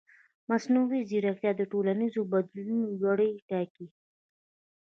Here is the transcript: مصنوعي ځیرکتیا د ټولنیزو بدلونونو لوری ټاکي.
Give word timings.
مصنوعي 0.49 1.01
ځیرکتیا 1.09 1.51
د 1.57 1.61
ټولنیزو 1.71 2.21
بدلونونو 2.31 2.87
لوری 3.01 3.31
ټاکي. 3.49 3.87